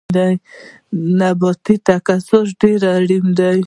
نباتي 1.19 1.75
تکثیر 1.87 2.45
ډیر 2.61 2.81
اړین 2.95 3.25
دی 3.37 3.55